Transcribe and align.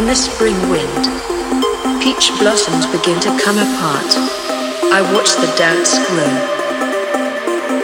the 0.00 0.14
spring 0.14 0.56
wind. 0.70 1.04
Peach 2.00 2.32
blossoms 2.40 2.86
begin 2.86 3.20
to 3.20 3.28
come 3.36 3.60
apart. 3.60 4.08
I 4.88 5.04
watch 5.12 5.36
the 5.36 5.52
doubts 5.60 6.00
grow 6.08 6.32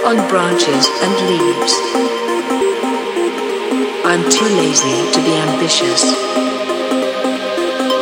on 0.08 0.16
branches 0.32 0.88
and 1.04 1.12
leaves. 1.28 1.74
I'm 4.08 4.24
too 4.32 4.48
lazy 4.56 5.04
to 5.12 5.20
be 5.20 5.36
ambitious. 5.36 6.00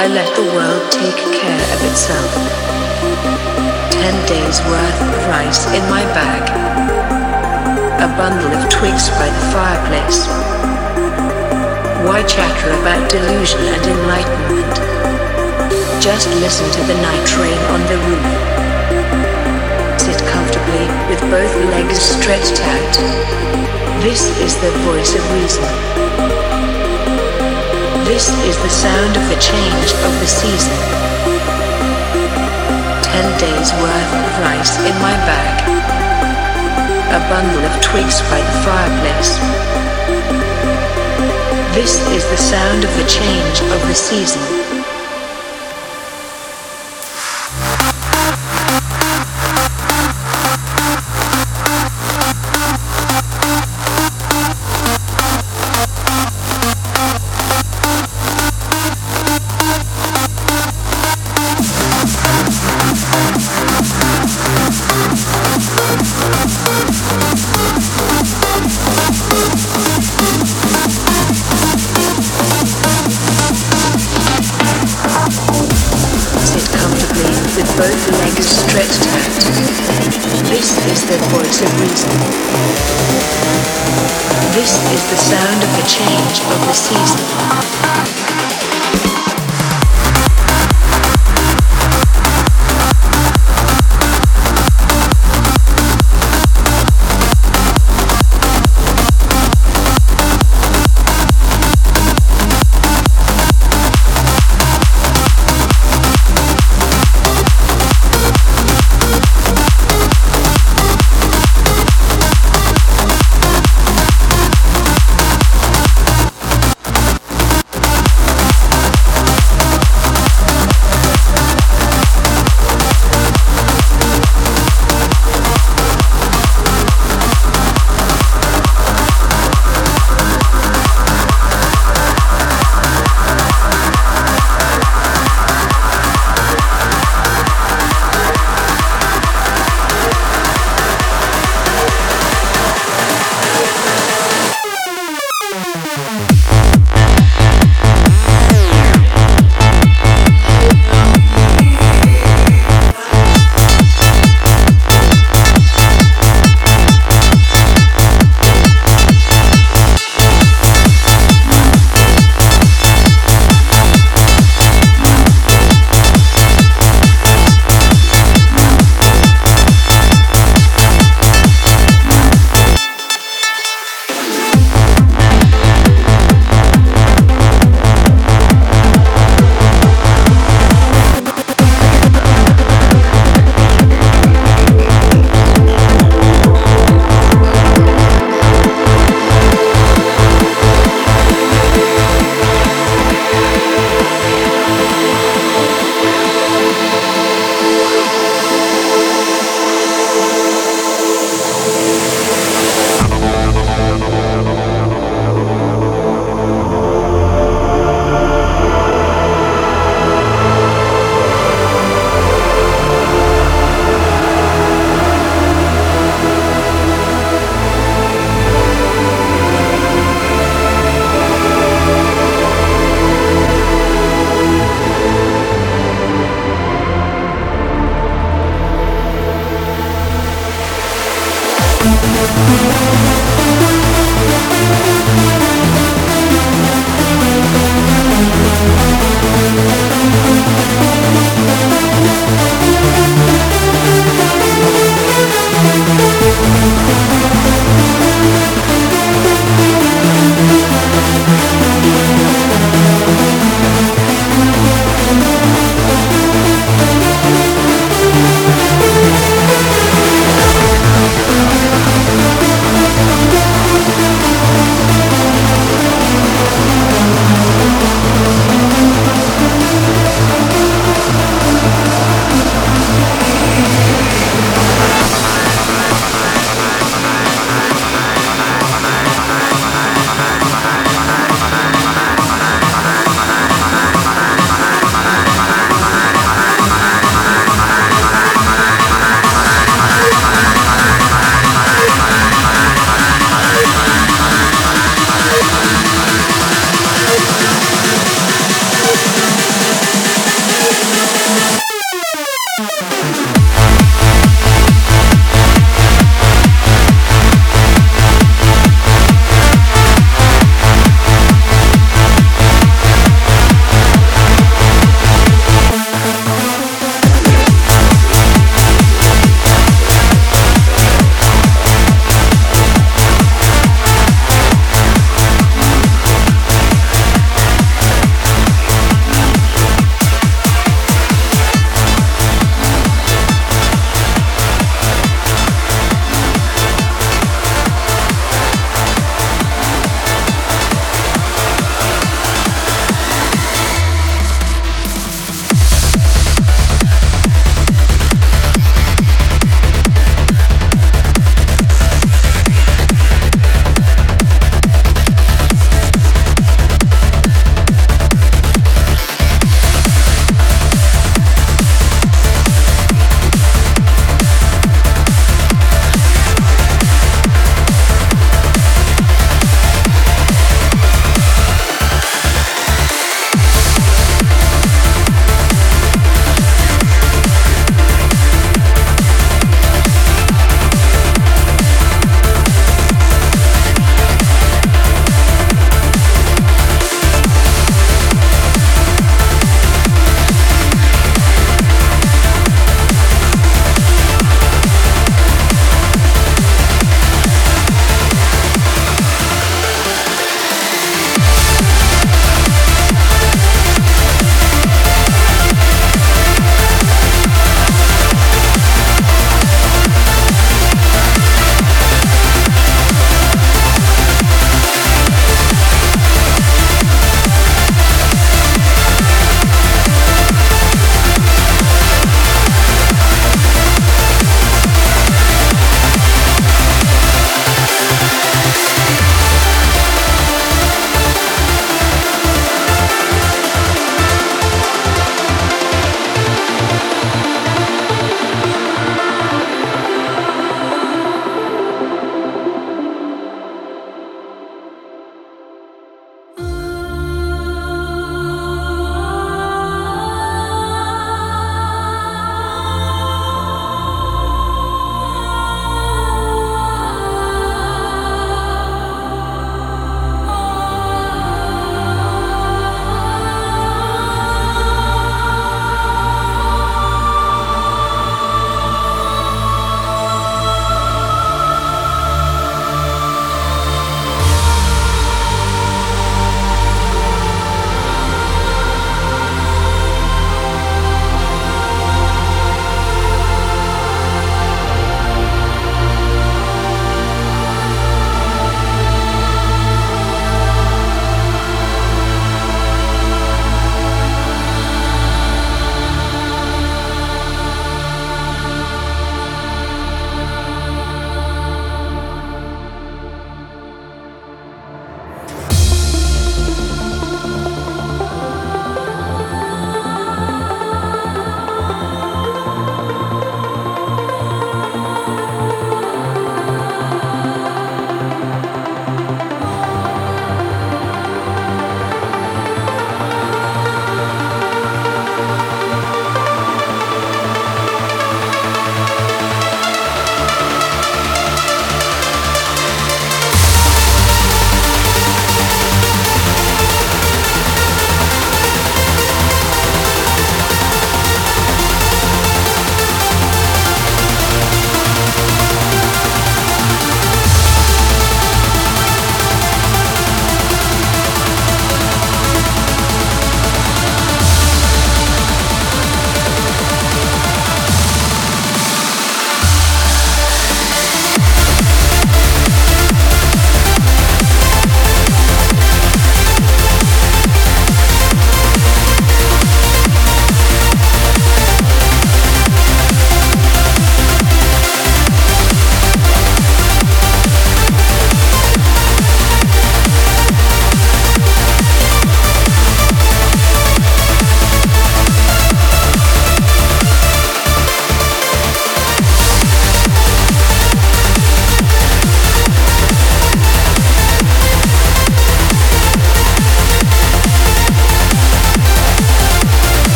I 0.00 0.08
let 0.08 0.32
the 0.34 0.48
world 0.56 0.90
take 0.90 1.20
care 1.36 1.64
of 1.76 1.84
itself. 1.84 2.32
Ten 3.92 4.16
days 4.26 4.64
worth 4.64 5.00
of 5.12 5.28
rice 5.28 5.66
in 5.76 5.84
my 5.92 6.04
bag. 6.16 6.48
A 8.00 8.08
bundle 8.16 8.50
of 8.56 8.64
twigs 8.70 9.10
by 9.10 9.28
the 9.28 9.44
fireplace. 9.52 10.59
Why 12.00 12.24
chatter 12.24 12.72
about 12.80 13.10
delusion 13.10 13.60
and 13.60 13.84
enlightenment? 13.84 14.72
Just 16.00 16.32
listen 16.40 16.64
to 16.72 16.82
the 16.88 16.96
night 16.96 17.24
train 17.28 17.60
on 17.76 17.80
the 17.92 18.00
roof. 18.08 18.24
Sit 20.00 20.16
comfortably 20.24 20.88
with 21.12 21.20
both 21.28 21.52
legs 21.68 22.00
stretched 22.00 22.56
out. 22.64 22.94
This 24.00 24.32
is 24.40 24.56
the 24.64 24.72
voice 24.88 25.12
of 25.12 25.22
reason. 25.36 25.68
This 28.08 28.32
is 28.48 28.56
the 28.64 28.72
sound 28.72 29.12
of 29.20 29.28
the 29.28 29.36
change 29.36 29.92
of 29.92 30.12
the 30.24 30.26
season. 30.26 30.78
Ten 33.04 33.28
days 33.36 33.76
worth 33.76 34.12
of 34.16 34.40
rice 34.40 34.72
in 34.88 34.96
my 35.04 35.12
bag. 35.28 35.68
A 37.12 37.20
bundle 37.28 37.60
of 37.60 37.76
twigs 37.82 38.22
by 38.32 38.40
the 38.40 38.56
fireplace. 38.64 39.69
This 41.80 41.98
is 42.08 42.24
the 42.28 42.36
sound 42.36 42.84
of 42.84 42.94
the 42.98 43.04
change 43.08 43.62
of 43.62 43.80
the 43.88 43.94
season. 43.94 44.59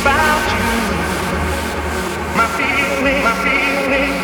About 0.00 0.44
you. 0.54 0.66
My 2.36 2.46
feeling, 2.58 3.22
my 3.22 3.34
feeling. 3.44 4.23